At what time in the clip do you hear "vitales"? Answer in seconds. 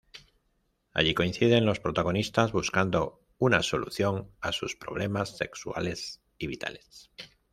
6.47-7.11